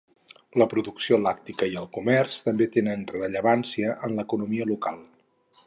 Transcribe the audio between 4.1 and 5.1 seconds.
l'economia local.